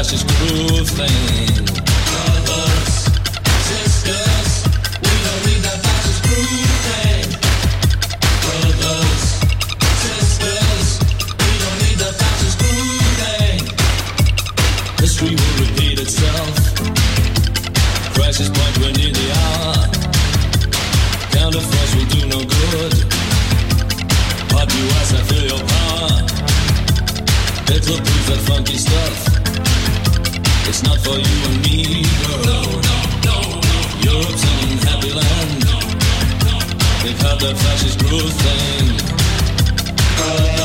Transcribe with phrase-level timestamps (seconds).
[0.00, 0.80] Russia's cruel.
[2.08, 2.94] Brothers,
[3.68, 4.50] sisters,
[5.04, 7.24] we don't need that cruel thing.
[8.46, 9.22] Brothers,
[10.00, 10.86] sisters,
[11.36, 12.16] we don't need that
[13.20, 13.60] thing.
[15.04, 16.56] History will repeat itself.
[18.14, 18.76] Crisis point,
[19.12, 19.84] near.
[21.36, 22.94] Counterforce will do no good.
[25.12, 26.24] I feel your power.
[27.68, 27.82] That
[28.48, 29.39] funky stuff.
[30.70, 32.70] It's not for you and me, girl.
[34.06, 34.44] Europe's
[35.18, 35.62] land.
[37.02, 37.56] They've had their
[38.30, 38.86] thing.
[40.16, 40.59] Uh,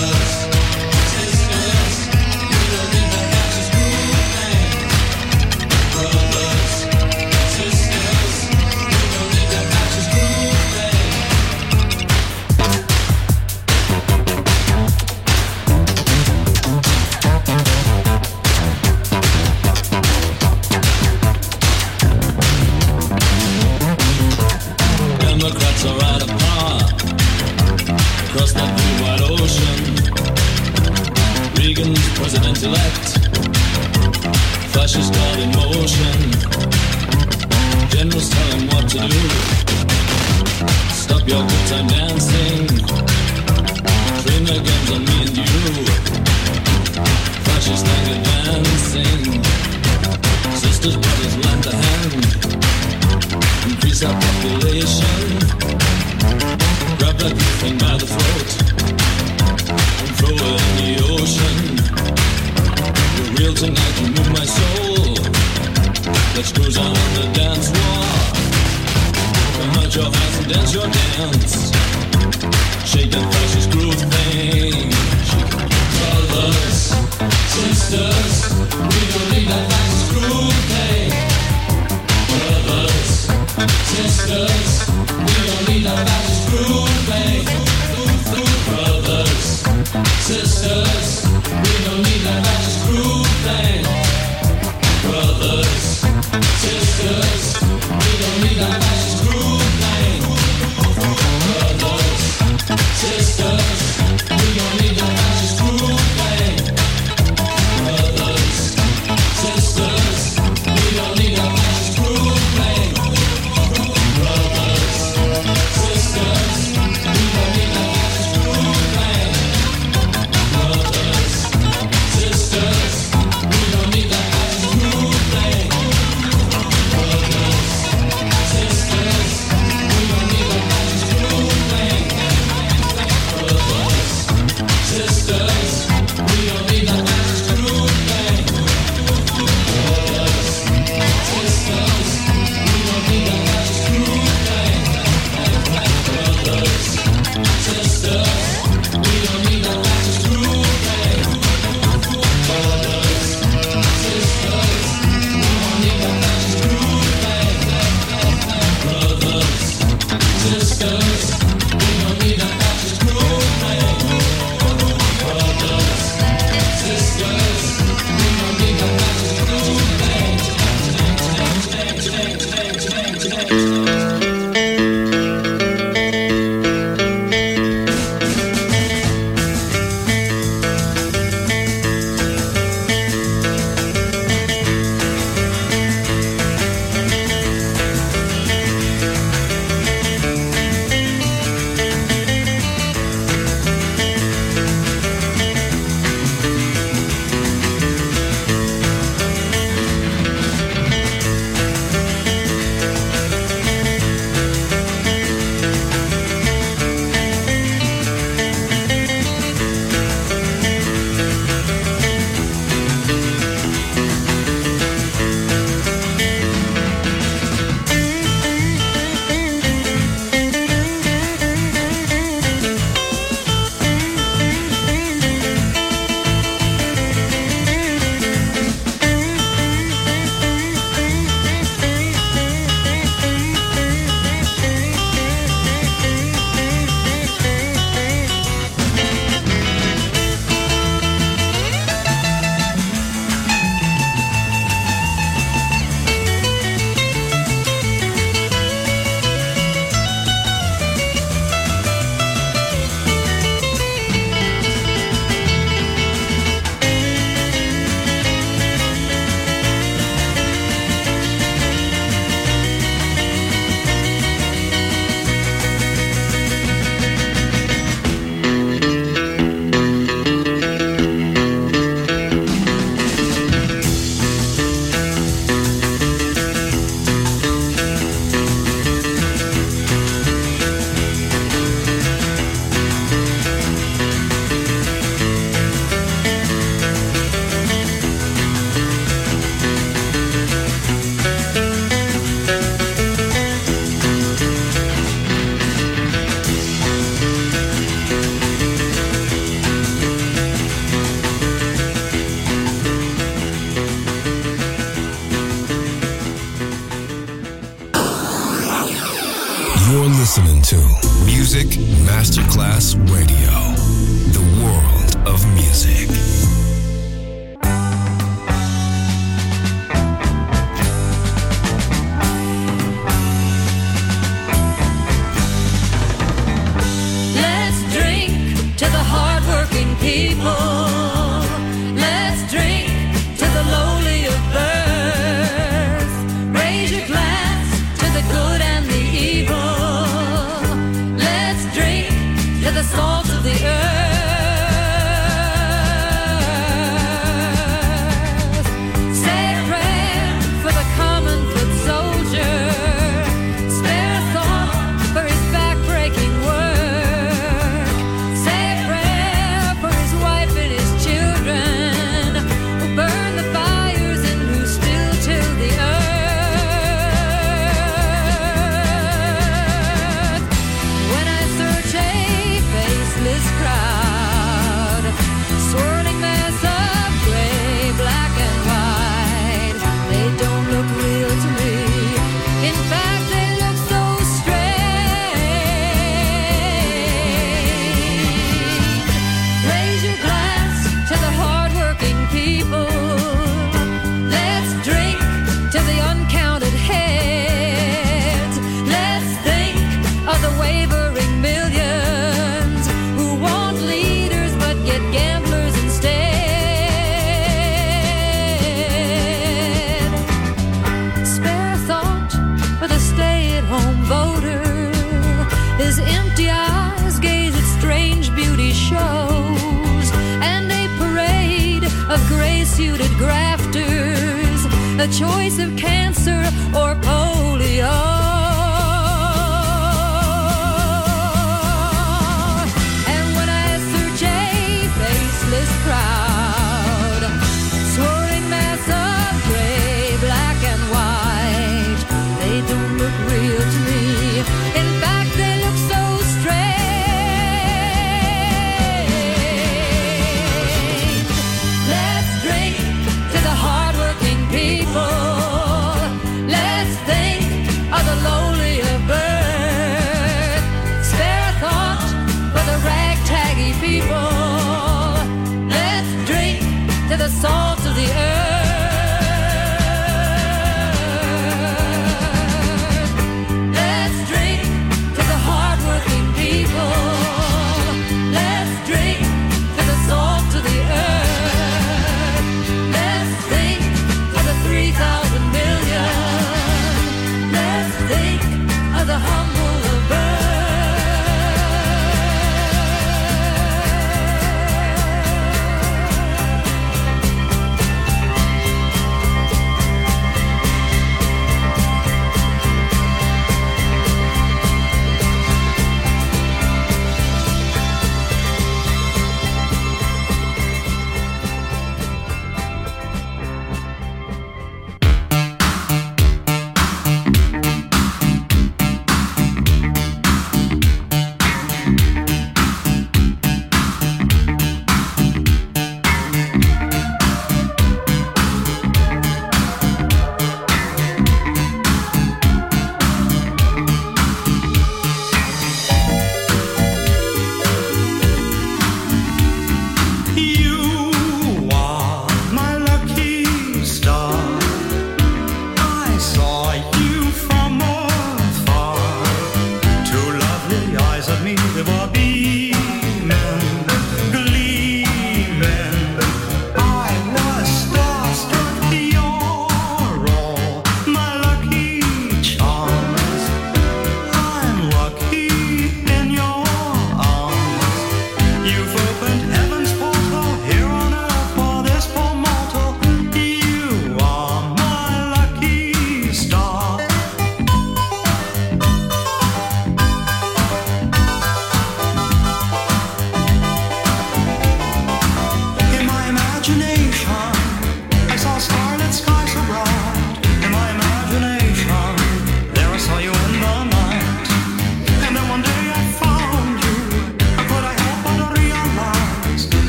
[586.67, 586.94] my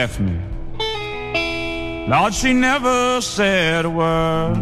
[0.00, 0.36] left me.
[2.08, 4.56] Lord, she never said a word.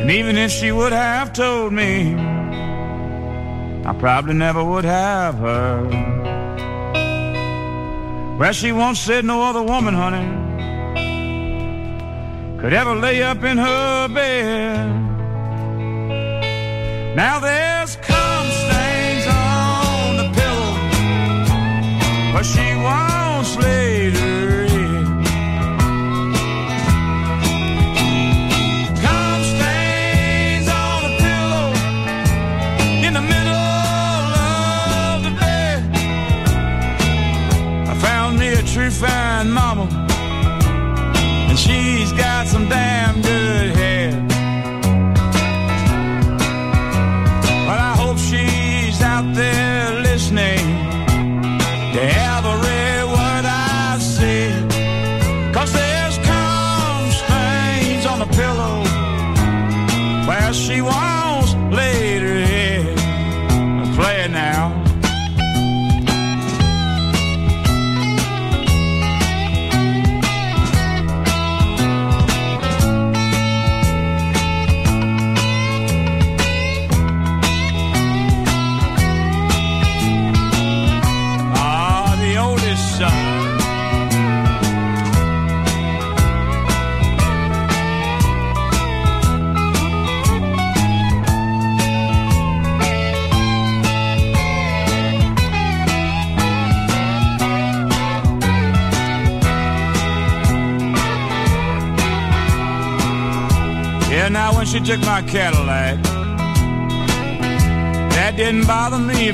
[0.00, 2.14] And even if she would have told me,
[3.90, 5.92] I probably never would have heard.
[8.38, 10.28] Well, she once said no other woman, honey,
[12.60, 14.86] could ever lay up in her bed.
[17.16, 17.63] Now there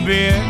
[0.04, 0.49] beer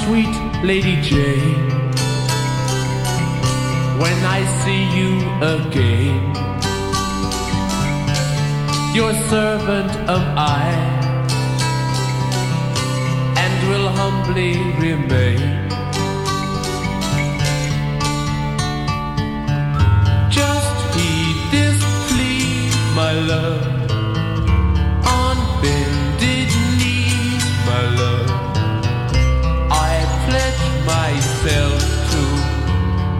[0.00, 1.68] Sweet Lady Jane.
[4.02, 5.12] When I see you
[5.56, 6.22] again,
[8.94, 10.66] your servant am I,
[13.42, 15.65] and will humbly remain.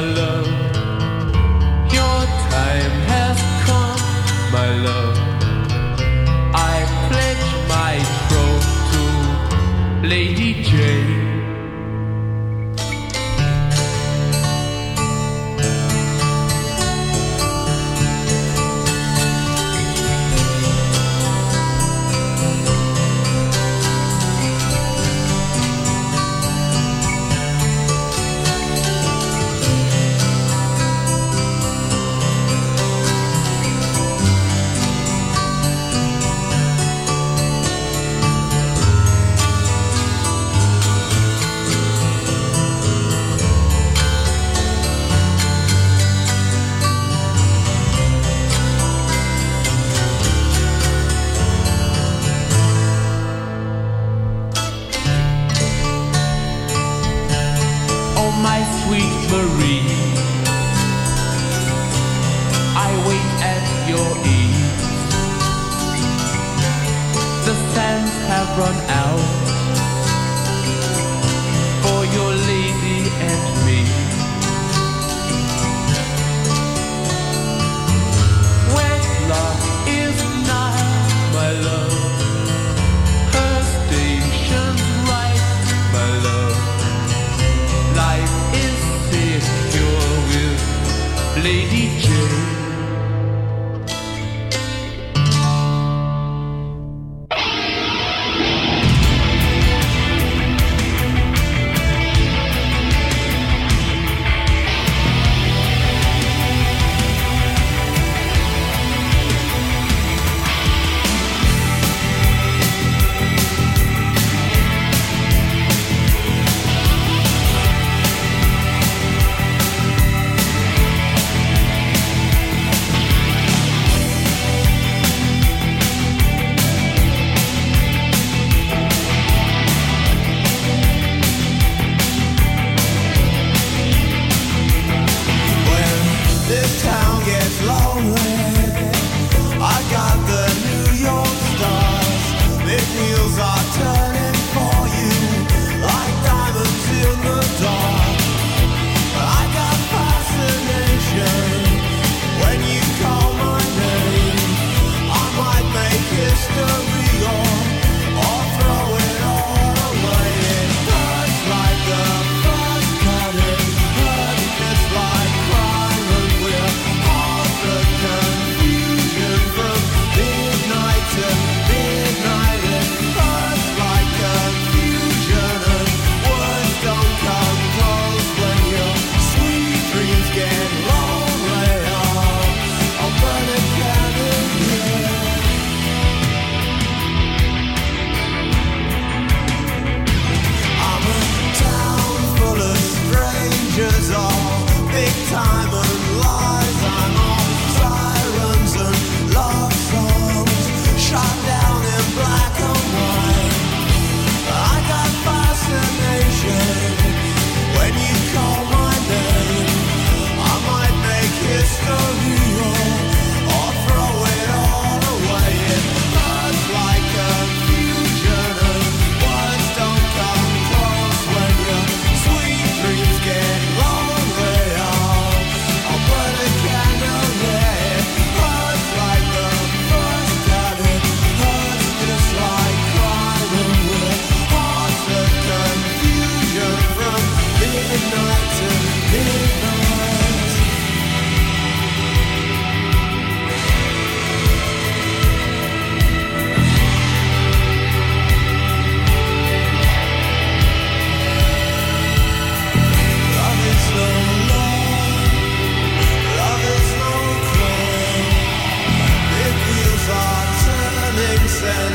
[0.00, 0.46] My love.
[1.92, 5.19] Your time has come, my love.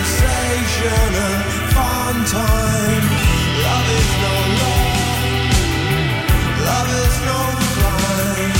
[0.06, 1.42] Sensation and
[1.74, 3.06] fun time.
[3.66, 5.22] Love is no love,
[6.70, 7.40] love is no
[7.74, 8.54] crime.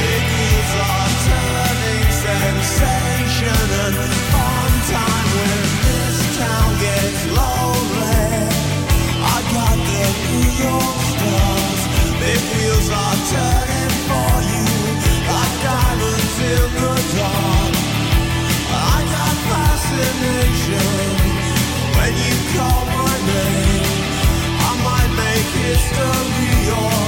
[0.00, 3.96] Big wheels are turning sensation and
[4.32, 8.24] fun time when this town gets lonely.
[9.20, 11.82] I got the New York stars.
[12.22, 13.67] Big wheels are turning
[25.78, 27.07] history or,